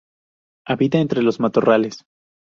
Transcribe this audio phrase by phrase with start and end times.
[0.65, 2.03] Habita entre los matorrales.